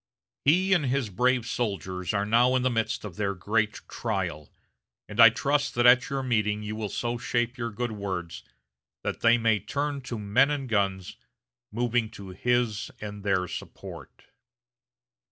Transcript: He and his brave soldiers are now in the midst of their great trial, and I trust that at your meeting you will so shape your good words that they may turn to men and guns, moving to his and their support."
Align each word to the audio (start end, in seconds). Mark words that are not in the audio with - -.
He 0.45 0.73
and 0.73 0.87
his 0.87 1.11
brave 1.11 1.45
soldiers 1.45 2.11
are 2.11 2.25
now 2.25 2.55
in 2.55 2.63
the 2.63 2.71
midst 2.71 3.05
of 3.05 3.17
their 3.17 3.35
great 3.35 3.81
trial, 3.87 4.51
and 5.07 5.19
I 5.19 5.29
trust 5.29 5.75
that 5.75 5.85
at 5.85 6.09
your 6.09 6.23
meeting 6.23 6.63
you 6.63 6.75
will 6.75 6.89
so 6.89 7.19
shape 7.19 7.55
your 7.55 7.69
good 7.69 7.91
words 7.91 8.41
that 9.03 9.19
they 9.21 9.37
may 9.37 9.59
turn 9.59 10.01
to 10.09 10.17
men 10.17 10.49
and 10.49 10.67
guns, 10.67 11.17
moving 11.71 12.09
to 12.17 12.29
his 12.29 12.89
and 12.99 13.21
their 13.23 13.47
support." 13.47 14.23